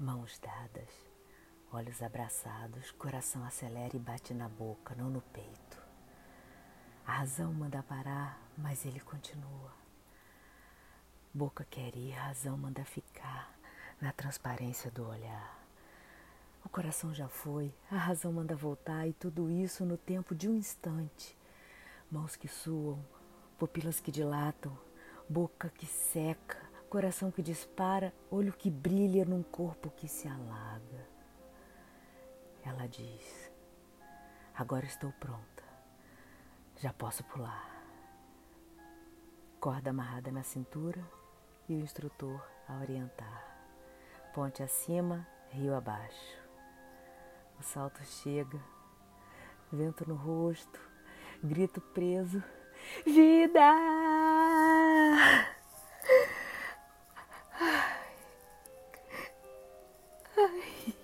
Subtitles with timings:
[0.00, 0.88] Mãos dadas,
[1.70, 5.76] olhos abraçados, coração acelera e bate na boca, não no peito.
[7.06, 9.70] A razão manda parar, mas ele continua.
[11.34, 13.54] Boca quer ir, razão manda ficar
[14.00, 15.62] na transparência do olhar.
[16.64, 20.56] O coração já foi, a razão manda voltar e tudo isso no tempo de um
[20.56, 21.36] instante.
[22.10, 23.04] Mãos que suam,
[23.58, 24.74] pupilas que dilatam,
[25.28, 26.56] boca que seca,
[26.90, 31.08] coração que dispara, olho que brilha num corpo que se alaga.
[32.64, 33.50] Ela diz:
[34.54, 35.62] Agora estou pronta,
[36.76, 37.70] já posso pular.
[39.60, 41.00] Corda amarrada na cintura
[41.68, 43.44] e o instrutor a orientar.
[44.34, 46.40] Ponte acima, rio abaixo.
[47.58, 48.60] O salto chega,
[49.70, 50.80] vento no rosto,
[51.40, 52.42] grito preso:
[53.06, 53.60] Vida!
[60.50, 60.92] Bye.